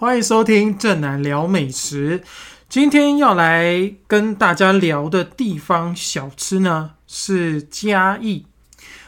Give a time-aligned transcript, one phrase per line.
[0.00, 2.22] 欢迎收听正南聊美食。
[2.68, 8.46] 今天要来跟大家聊的地方小吃呢，是嘉义。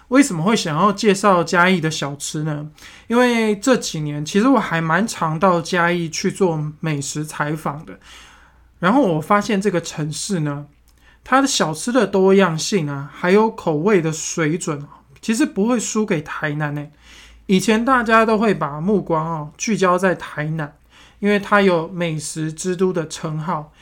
[0.08, 2.68] 为什么会想要介绍嘉义的小吃呢？
[3.06, 8.00] 因为这几年其实我还蛮常到嘉义去做美食采访的。
[8.80, 10.66] 然后我发现这个城市呢，
[11.22, 14.84] 它的小吃的多样性啊，还有口味的水准，
[15.22, 16.84] 其实不会输给台南呢。
[17.46, 20.74] 以前大家都会把目光哦聚焦在台南。
[21.20, 23.72] 因为它有美食之都的称号，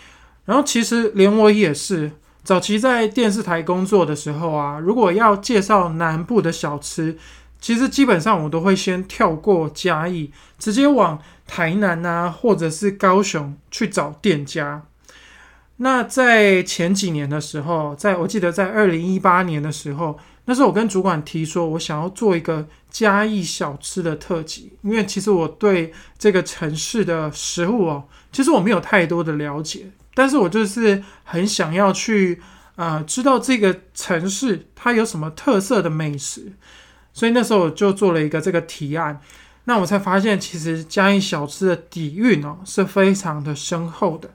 [0.45, 2.13] 然后其实连我也是
[2.45, 7.17] 早期在电视台工作的时候啊，如果要介绍南部的小吃，
[7.61, 14.83] 其实基本上我都会先跳过嘉义，直接往台南啊，或者是高雄去找店家。
[15.79, 20.19] 那在前几年的时候，在我记得在二零一八年的时候。
[20.49, 32.41] 那时候我跟主管提说，我想要做一个嘉义小吃的特辑，因为其实我对这个城市的食物哦，其实我没有太多的了解，但是我就是很想要去
[32.77, 36.51] 啊，知道这个城市它有什么特色的美食，
[37.13, 39.21] 所以那时候我就做了一个这个提案，
[39.65, 44.31] 那我才发现其实嘉义小吃的底蕴哦是非常的深厚的。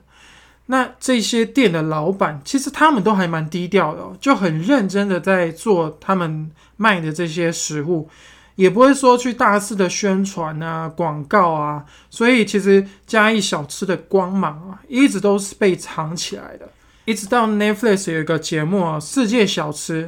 [0.66, 8.08] 那这些店的老板，其实他们都还蛮低调的，就很认真的在做他们卖的这些食物，
[8.54, 11.84] 也不会说去大肆的宣传啊、广告啊。
[12.08, 16.66] 所以其实嘉义小吃的光芒啊，一直都是被藏起来的。
[17.04, 20.06] 一直到 Netflix 有一个节目啊，《世界小吃》，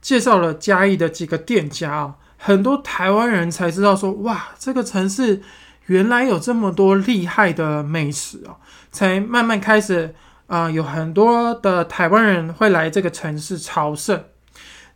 [0.00, 5.42] 介绍了嘉义的几个店家啊，很多台湾人才知道说，哇，这个城市。
[5.86, 8.56] 原来有这么多厉害的美食哦，
[8.90, 10.14] 才慢慢开始
[10.46, 14.24] 啊，有很多的台湾人会来这个城市朝圣。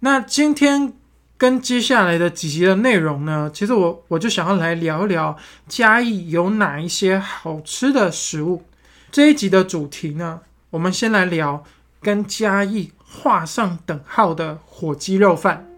[0.01, 0.93] 那今天
[1.39, 5.37] 跟接下来的几集的内容呢，其实我我就想要来聊一聊
[5.69, 8.65] 嘉义有哪一些好吃的食物。
[9.13, 10.41] 这一集的主题呢，
[10.71, 11.65] 我们先来聊
[12.03, 15.70] 跟嘉义画上等号的火鸡肉饭。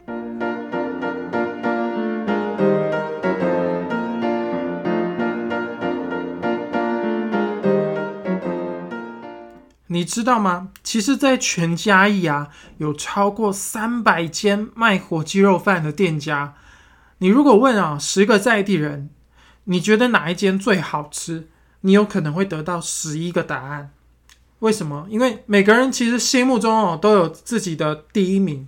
[10.03, 10.71] 你知道吗？
[10.83, 12.49] 其实，在全家义啊，
[12.79, 16.55] 有超过三百间卖火鸡肉饭的店家。
[17.19, 19.11] 你如果问啊，十个在地人，
[19.63, 21.47] 你觉得哪一间最好吃？
[21.83, 23.91] 你有可能会得到十一个答案。
[24.59, 25.07] 为什么？
[25.09, 28.67] 因为每个人其实心目中哦都有自己的第一名，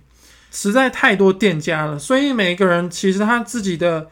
[0.51, 4.07] 实在太多店家了，所以每个人其实他自己的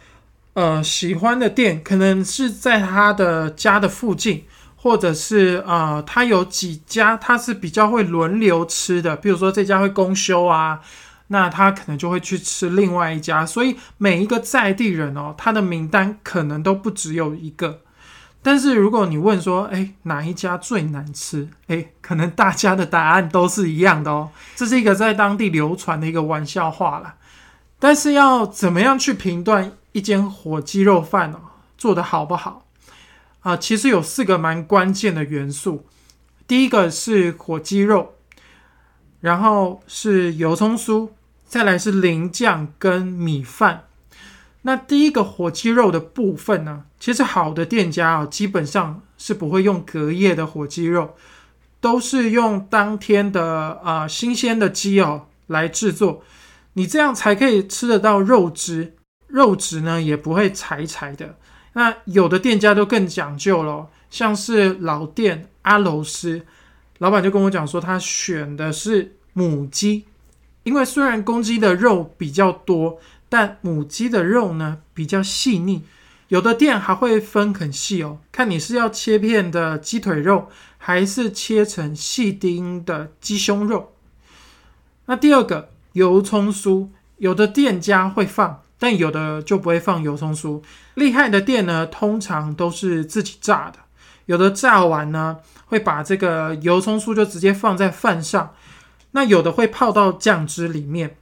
[0.55, 4.43] 呃喜欢的店，可能是在他的家的附近。
[4.83, 10.81] 或者是呃，他有几家他是比较会轮流吃的，比如说这家会公休啊，
[11.27, 13.45] 那他可能就会去吃另外一家。
[13.45, 17.79] 所以每一个在地人哦，他的名单可能都不只有一个。
[18.41, 21.47] 但是如果你问说，哎，哪一家最难吃？
[21.67, 24.31] 哎，可能大家的答案都是一样的哦。
[24.53, 27.15] 这是一个在当地流传的一个玩笑话了。
[27.79, 31.39] 但是要怎么样去评断一间火鸡肉饭哦
[31.77, 32.65] 做的好不好？
[33.43, 35.85] 啊，其实有四个蛮关键的元素。
[36.47, 38.15] 第一个是火鸡肉，
[39.19, 41.09] 然后是油葱酥，
[41.45, 43.85] 再来是淋酱跟米饭。
[44.63, 51.15] 那第一个火鸡肉的部分呢，其实好的店家啊，基本上是不会用隔夜的火鸡肉，
[51.81, 56.23] 都是用当天的啊新鲜的鸡哦来制作。
[56.73, 58.95] 你这样才可以吃得到肉汁，
[59.27, 61.37] 肉质呢也不会柴柴的。
[61.73, 66.45] 那有的店家都更讲究了，像是老店阿楼斯，
[66.99, 70.05] 老板就跟我讲说，他选的是母鸡，
[70.63, 75.83] 因为虽然公鸡的肉比较多，但母鸡的肉呢比较细腻。
[76.29, 83.93] 有的店还会分很细哦，看你是要切片的鸡腿肉，还是切成细丁的鸡胸肉。
[85.05, 86.87] 那第二个油葱酥，
[87.17, 88.61] 有的店家会放。
[88.83, 90.61] 但有的就不会放油葱酥，
[90.95, 93.79] 厉害的店呢，通常都是自己炸的。
[94.25, 95.37] 有的炸完呢，
[95.67, 98.53] 会把这个油葱酥就直接放在饭上，
[99.11, 101.15] 那有的会泡到酱汁里面。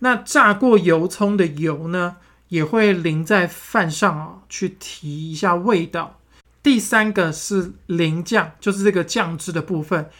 [0.00, 2.16] 那炸过油葱的油呢，
[2.48, 6.18] 也会淋在饭上啊，去提一下味道。
[6.62, 10.10] 第三个是淋酱，就是这个酱汁的部分。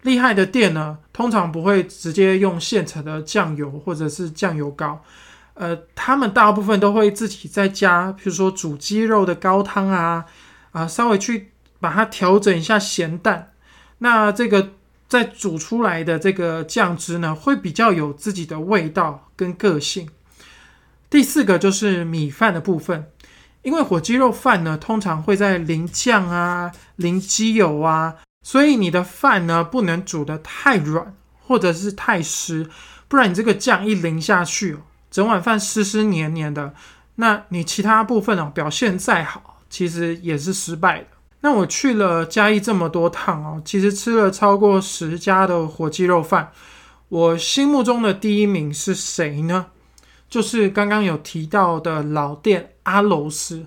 [0.00, 5.04] 厉害的店呢，通常不会直接用现成的酱油或者是酱油膏。
[5.54, 10.24] 呃，他们大部分都会自己在家，比如说煮鸡肉的高汤啊，
[10.70, 13.52] 啊，稍微去把它调整一下咸淡。
[13.98, 14.70] 那这个
[15.06, 20.08] 在煮出来的这个酱汁呢，会比较有自己的味道跟个性。
[21.10, 23.06] 第四个就是米饭的部分，
[23.60, 32.70] 因为火鸡肉饭呢，通常会在淋酱啊、淋鸡油啊，所以你的饭呢不能煮得太软或者是太湿，
[33.06, 34.78] 不然你这个酱一淋下去，
[35.12, 36.74] 整碗饭湿湿黏黏的，
[37.14, 41.06] 那你其他部分哦表现再好，其实也是失败的。
[41.42, 46.50] 那我去了嘉义这么多趟哦，其实吃了超过十家的火鸡肉饭，
[47.08, 49.66] 我心目中的第一名是谁呢？
[50.30, 53.66] 就是刚刚有提到的老店阿楼斯，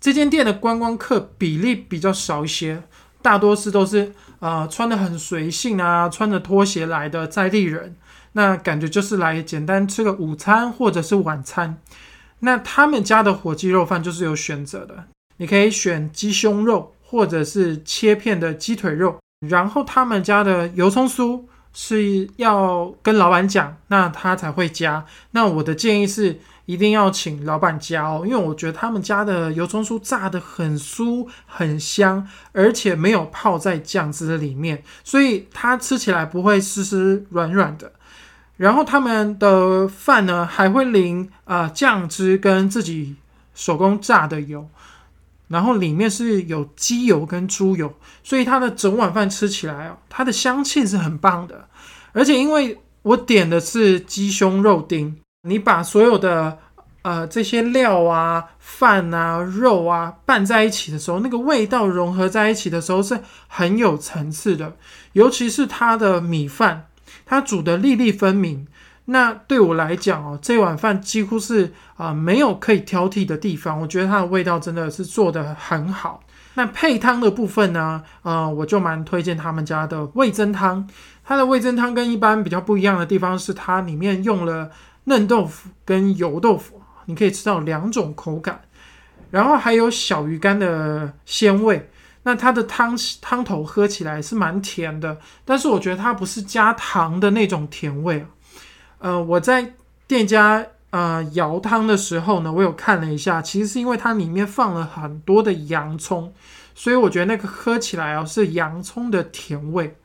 [0.00, 2.82] 这间店的观光客比例比较少一些，
[3.20, 7.96] 大多是都是呃穿的很随性啊，穿着拖鞋来的在地人，
[8.32, 11.76] 那感觉就是来简单吃个午餐或者是晚餐。
[12.40, 15.04] 那他们家的火鸡肉饭就是有选择的，
[15.36, 21.44] 你可以选鸡胸肉或者是切片的鸡腿肉，然后他们家的油葱酥。
[21.72, 25.06] 是要跟老板讲，那他才会加。
[25.30, 37.92] 那我的建议是，一定要请老板加哦，因为我觉得他们家的油葱酥炸的很酥很香，而且没有泡在酱汁里面，所以它吃起来不会湿湿软软的。
[38.60, 43.16] 然后他们的饭呢，还会淋啊酱汁跟自己
[43.54, 44.68] 手工炸的油。
[45.48, 47.90] 然后里面是有鸡油跟猪油，
[48.22, 51.66] 所以它的整碗饭吃起来哦，它的香气是很棒的。
[52.12, 55.16] 而且因为我点的是鸡胸肉丁，
[55.48, 56.58] 你把所有的
[57.00, 63.18] 呃这些料啊、饭啊、肉啊拌在一起的时候，那个味道融合在一起的时候是
[63.48, 64.76] 很有层次的。
[65.14, 66.86] 尤其是它的米饭，
[67.30, 68.66] 它煮的粒粒分明。
[69.04, 73.80] 那对我来讲哦，这碗饭几乎是啊没有可以挑剔的地方。
[73.80, 76.24] 我觉得它的味道真的是做的很好。
[76.54, 80.88] 那配汤的部分呢，呃，我就蛮推荐他们家的味增汤。
[81.24, 84.68] 它的味增汤跟一般比较不一样的地方是，它里面用了
[85.04, 88.62] 嫩豆腐跟油豆腐，你可以吃到两种口感。
[89.30, 91.88] 然后还有小鱼干的鲜味。
[92.22, 98.26] 那它的汤汤头喝起来是蛮甜的，但是我觉得它不是加糖的那种甜味啊。
[98.98, 99.74] 呃，我在
[100.06, 106.34] 店家呃舀汤的时候呢，我有看了一下，其实是因为它里面放了很多的洋葱，
[106.74, 109.96] 所以我觉得那个喝起来哦是洋葱的甜味。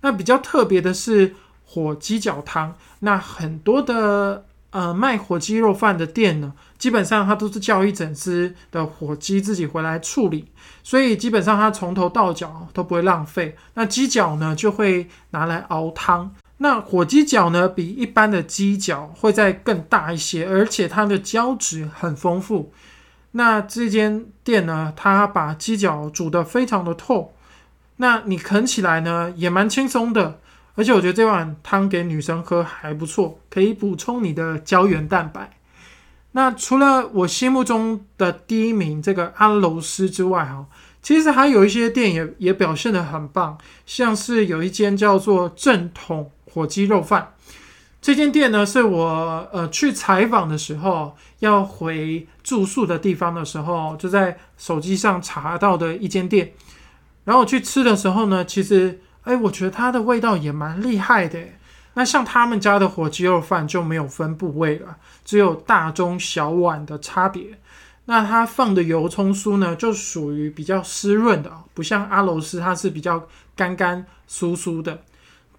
[0.00, 10.46] 那比较特别的是火鸡脚汤，那很多的呃卖火鸡肉饭的店呢，基本上它都是叫一整只的火鸡自己回来处理，
[10.82, 13.56] 所以基本上它从头到脚都不会浪费。
[13.74, 16.34] 那鸡脚呢就会拿来熬汤。
[16.58, 22.72] 那火鸡脚呢，比一般的鸡脚会再更大一些，而且它的胶质很丰富。
[23.32, 27.32] 那这间店呢，它把鸡脚煮得非常的透，
[27.96, 30.40] 那你啃起来呢也蛮轻松的。
[30.74, 35.58] 而且我觉得这碗汤给女生喝还不错，可以补充你的胶原蛋白。
[36.32, 40.66] 那除了我心目中的第一名这个安楼斯之外，哈。
[41.02, 43.56] 其实还有一些店也也表现的很棒，
[43.86, 47.32] 像是有一间叫做正统火鸡肉饭，
[48.02, 56.52] 这间店呢是我呃去采访的时候要回住宿的地方的时候，就在手机上查到的一间店。
[57.24, 61.38] 然后我去吃的时候呢，其实哎，我觉得它的味道也蛮厉害的。
[61.94, 67.58] 那像他们家的火鸡肉饭就没有分部位了，只有大中小碗的差别。
[68.06, 75.02] 那它放的油葱酥呢，就属于比较湿润的，不像阿罗斯，它是比较干干酥酥的。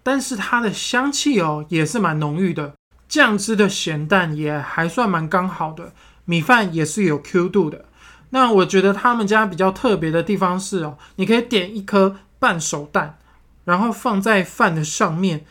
[0.02, 2.74] 但是它的香气哦，也是蛮浓郁的，
[3.08, 5.94] 酱汁的咸淡也还算蛮刚好的，
[6.26, 7.86] 米饭也是有 Q 度的。
[8.30, 13.18] 那我觉得他们家比较特别的地方是哦，你可以点一颗半熟蛋，
[13.64, 15.44] 然后放在饭的上面，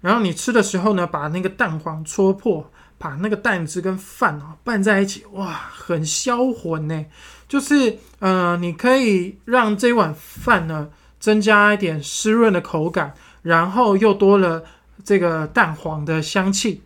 [0.00, 2.70] 然后你吃的时候呢，把那个蛋黄戳破。
[2.98, 7.04] 把那个蛋汁跟饭啊拌在一起，哇，很销魂呢。
[7.46, 10.88] 就是，呃，你可以让这碗饭呢
[11.20, 14.64] 增加一点湿润的口感，然后又多了
[15.04, 16.84] 这个蛋黄的香气。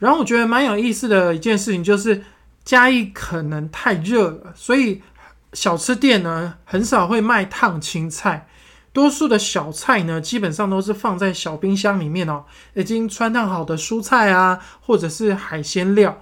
[0.00, 2.24] 然后我觉得蛮有意思的一件事情就是，
[2.64, 5.00] 嘉义可能太热了，所以
[5.52, 8.48] 小吃店呢很少会卖烫青菜。
[8.96, 16.18] 多数的小菜呢，基本上都是放在小冰箱里面哦，已经穿烫好的蔬菜啊，或者是海鲜料，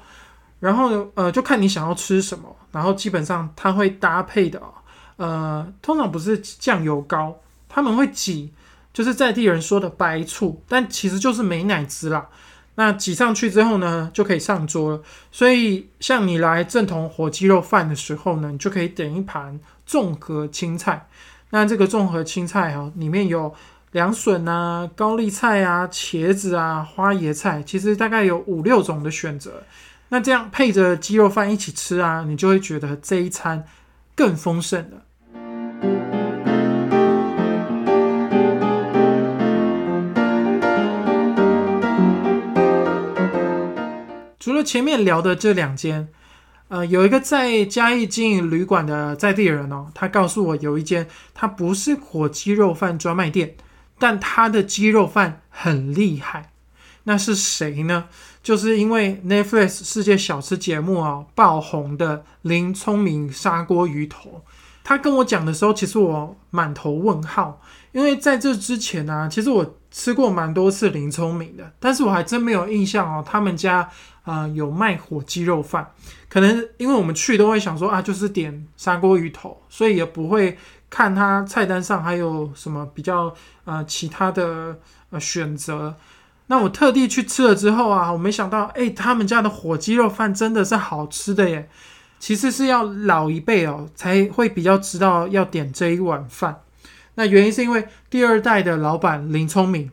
[0.58, 4.60] 然后呃，就看你想要吃什么，然后基本上它会搭配的，
[5.18, 7.36] 呃，通常不是酱油膏，
[7.68, 8.52] 他们会挤，
[8.92, 12.28] 就是在地人说的白醋，但其实就是美奶滋啦。
[12.74, 15.00] 那挤上去之后呢，就可以上桌了。
[15.30, 21.06] 所以像你来正统火鸡肉饭的时候呢，你就可以点一盘综合青菜。
[21.50, 23.54] 那这个综合青菜哈，里面有
[23.92, 29.62] 凉笋啊、高丽菜啊、茄子啊、花椰菜，其实大概有五六种的选择。
[30.08, 33.64] 那这样配着鸡肉饭一起吃啊，你就会觉得这一餐
[34.16, 35.02] 更丰盛了。
[44.40, 46.08] 除了前面聊的这两间。
[46.74, 53.54] 呃，有一个在嘉义经营旅馆的在地人哦，他告诉我有一间，他不是火鸡肉饭专卖店，
[53.96, 56.50] 但他的鸡肉饭很厉害。
[57.04, 58.06] 那是谁呢？
[58.42, 64.42] 就是因为 Netflix 世界小吃节目啊爆红的林聪明砂锅鱼头。
[64.84, 67.60] 他跟我讲的时候，其实我满头问号，
[67.90, 73.90] 因为在这之前呢，其实我吃过蛮多次林聪明的，但是我还真没有印象哦，他们家。
[74.24, 75.86] 啊，有卖火鸡肉饭，
[76.30, 80.56] 可能因为我们去都会想说啊，就是点砂锅鱼头，所以也不会
[80.88, 83.34] 看它菜单上还有什么比较
[83.66, 84.78] 呃其他的
[85.10, 85.94] 呃选择。
[86.46, 91.68] 那我特地去吃了之后啊，我没想到，哎，他们家的火鸡肉饭真的是好吃的耶。
[92.24, 96.62] 其实是要老一辈哦才会比较知道要点这一碗饭。
[97.16, 99.90] 那原因是因为第二代的老板林聪明，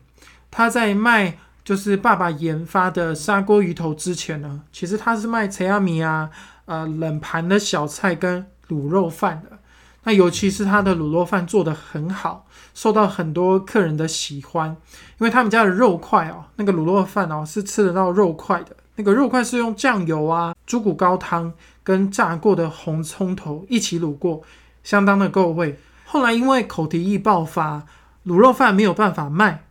[0.50, 1.38] 他在卖。
[1.64, 6.32] 就是爸爸研发的砂锅鱼头之前呢，其实他是卖菜阿米啊，
[6.66, 9.60] 呃，冷盘的小菜跟卤肉饭的。
[10.04, 14.76] 那尤其是他的卤肉饭做的很好，受到很多客人的喜欢。
[15.20, 18.76] 因为他们家的肉块哦，那个卤肉饭哦是吃得到肉块的。
[18.96, 24.42] 那个肉块是用酱油啊、猪骨高汤跟炸过的红葱头一起卤过，
[24.84, 25.80] 相当的够味。
[26.06, 27.86] 后来因为口蹄疫爆发，
[28.26, 29.64] 卤肉饭没有办法卖。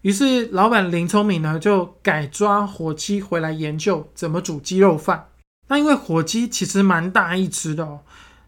[0.00, 5.28] 于是，老板林聪明呢就改抓火鸡回来研究怎么煮鸡肉饭。
[5.68, 8.00] 那因为火鸡其实蛮大一只的哦。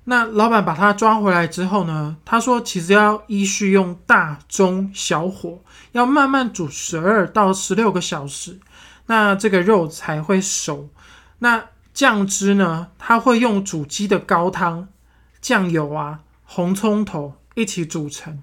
[0.07, 5.61] 那老板把它抓回来之后呢，他说其实要依序用大、中、小火，
[5.93, 8.59] 要慢慢煮十二到十六个小时，
[9.07, 10.91] 那这个肉才会熟。
[11.39, 11.65] 那
[11.95, 14.89] 酱汁呢，它会用煮鸡的高汤、
[15.41, 18.43] 酱油啊、红葱头一起煮成。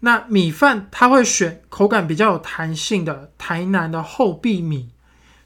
[0.00, 4.90] 那米饭它会选口感比较有弹性的台南的厚壁米，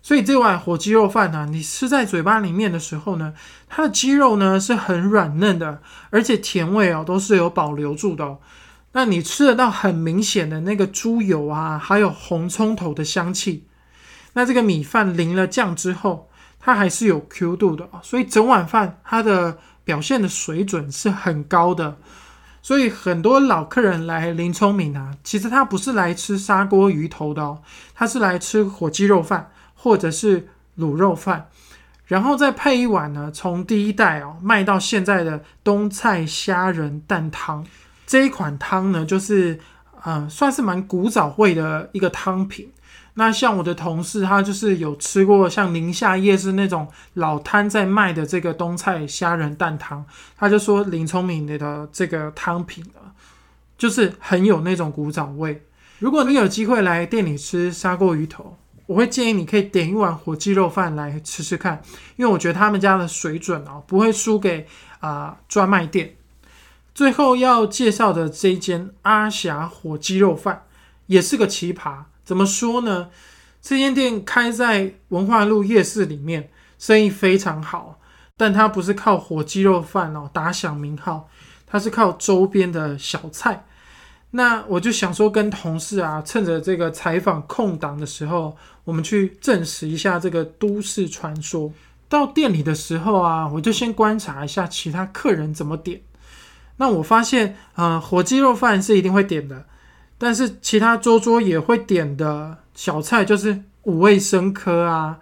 [0.03, 3.33] 所以这碗火鸡肉饭呢，你吃在嘴巴里面的时候呢，
[3.67, 8.37] 它的鸡肉呢是很软嫩的，而且甜味哦都是有保留住的。
[8.93, 13.67] 那你吃得到很明显的那个猪油啊，还有红葱头的香气。
[14.35, 16.29] 那这个米饭淋了酱之后，
[16.65, 21.97] 它还是有 Q 度的所以整碗饭它的表现的水准是很高的。
[22.65, 27.59] 所以很多老客人来林聪明啊，其实他不是来吃砂锅鱼头的哦，
[27.93, 30.47] 他是来吃火鸡肉饭或者是
[30.79, 31.49] 卤肉饭，
[32.07, 37.67] 然后再配一碗呢，从第一代哦卖到现在的冬菜虾仁蛋汤
[38.07, 39.59] 这一款汤呢，就是
[40.05, 42.71] 嗯算是蛮古早味的一个汤品。
[43.15, 50.05] 那像我的同事，他就是有吃过像宁夏夜市那种老摊在卖的这个冬菜虾仁蛋汤，
[50.37, 53.13] 他就说林聪明的这个汤品啊，
[53.77, 55.63] 就是很有那种古早味。
[55.99, 61.83] 如果你有机会来店里吃砂锅鱼头，我会建议你可以点一碗火鸡肉饭来吃吃看，
[62.17, 64.67] 因为我觉得他们家的水准哦不会输给
[65.01, 66.17] 啊专卖店。
[66.95, 70.65] 最后要介绍的这一间阿霞火鸡肉饭
[71.07, 72.05] 也是个奇葩。
[72.25, 73.09] 怎么说呢？
[73.61, 78.01] 这间店开在文化路夜市里面，生意非常好。
[78.37, 81.29] 但它不是靠火鸡肉饭哦打响名号，
[81.67, 83.65] 它是靠周边的小菜。
[84.33, 91.73] 那我就想说，跟同事啊，趁着这个采访空档的时候，我们去证实一下这个都市传说。
[92.09, 96.01] 到店里的时候啊，我就先观察一下其他客人怎么点。
[96.79, 99.67] 那我发现，呃，火鸡肉饭是一定会点的。
[100.25, 105.19] 但是其他桌桌也会点的小菜就是五味生科啊，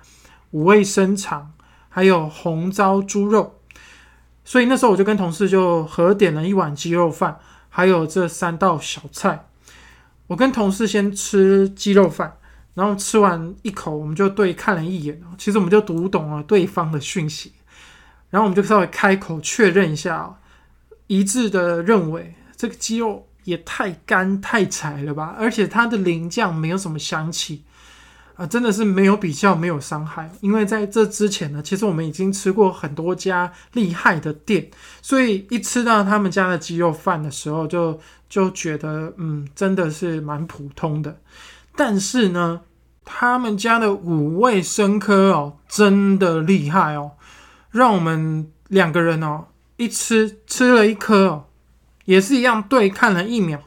[0.51, 1.53] 五味生肠，
[1.89, 3.59] 还有红糟猪肉。
[4.45, 7.39] 所以那时候我就跟同事就合点了一碗鸡肉饭，
[7.71, 9.47] 还有这三道小菜。
[10.27, 12.37] 我跟同事先吃鸡肉饭，
[12.75, 17.55] 然后吃完一口，我们就对看了一眼其实我们就读懂了对方的讯息，
[18.29, 20.39] 然后我们就稍微开口确认一下，
[21.07, 23.27] 一致的认为这个鸡肉。
[23.45, 25.35] 也太干太柴了吧！
[25.39, 27.65] 而且它的淋酱没有什么香气
[28.37, 30.31] 啊，真的是没有比较，没有伤害。
[30.41, 34.71] 因为在这之前呢，其实我们已经吃过很多家厉害的店，
[35.03, 41.21] 所以一吃到他们家的鸡肉饭的时候，就就觉得嗯，真的是蛮普通的。
[41.77, 42.63] 但是呢，
[43.05, 47.13] 他们家的五味生科哦，真的厉害哦，
[47.71, 51.45] 让我们两个人哦，一吃吃了一颗哦。
[52.11, 53.61] 也是一样，对看了一秒，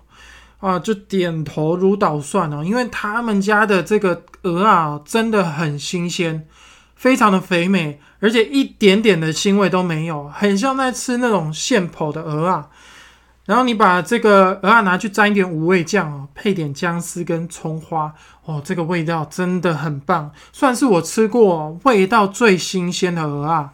[0.60, 2.62] 啊，就点头如捣蒜哦。
[2.62, 6.46] 因为他们家的这个鹅啊，真的很新鲜，
[6.94, 12.68] 非常的肥美，而且一点点的腥味都没有，很像在吃那种现剖的鹅啊。
[13.46, 23.72] 然后你把这个鹅啊拿去沾一点五味酱哦，配点姜丝跟葱花哦，这个味道真的很棒，算是我吃过味道最新鲜的鹅啊。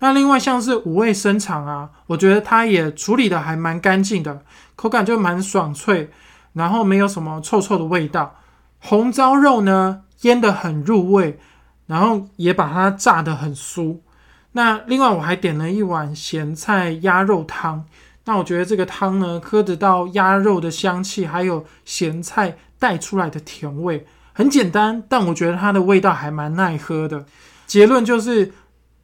[0.00, 4.42] 那另外像是五味生肠啊，我觉得它也处理的还蛮干净的，
[4.74, 6.10] 口感就蛮爽脆，
[6.54, 8.36] 然后没有什么臭臭的味道。
[8.78, 11.38] 红糟肉呢腌的很入味，
[11.86, 13.98] 然后也把它炸的很酥。
[14.52, 17.84] 那另外我还点了一碗咸菜鸭肉汤。
[18.24, 27.24] 那我觉得这个汤呢，喝得到鸭肉的香气，还有咸菜带出来的甜味，很简单，但我觉得它的味道还蛮耐喝的。
[27.66, 28.52] 结论就是，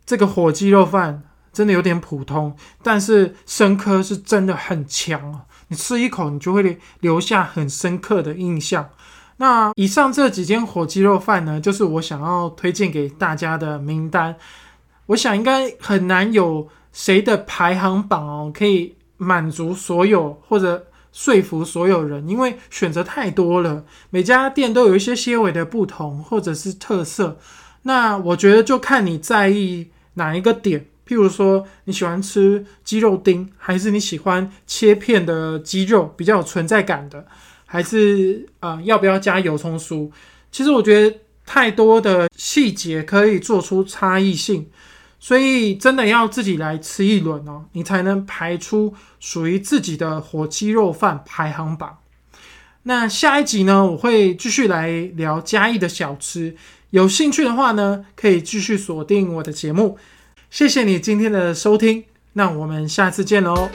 [0.07, 5.45] 这个火鸡肉饭真的有点普通，但是生科是真的很强啊！
[5.69, 8.89] 你吃一口，你就会留下很深刻的印象。
[9.37, 14.37] 那以上这几间火鸡肉饭呢，就是我想要推荐给大家的名单。
[15.07, 18.95] 我想应该很难有谁的排行榜哦，可以。
[19.19, 27.39] 满足所有或者说服所有人，因为选择太多了，每家店都有一些些微的不同或者是特色。
[27.85, 37.27] 那我觉得就看你在意哪一个点，譬如说你喜欢吃鸡肉丁，还是你喜欢切片的鸡肉比较有存在感的，
[37.65, 40.11] 还是呃要不要加油葱酥？
[40.53, 44.69] 其实我觉得太多的细节可以做出差异性。
[45.19, 51.99] 所以真的要自己来吃一轮哦，你才能排出属于自己的火鸡肉饭排行榜。
[52.83, 56.55] 那下一集呢，我会继续来聊嘉义的小吃。
[56.97, 59.99] 有兴趣的话呢，可以继续锁定我的节目。
[60.49, 63.69] 谢谢你今天的收听，那我们下次见喽。